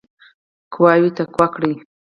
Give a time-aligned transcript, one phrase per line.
[0.73, 1.73] قواوي تقویه کړي.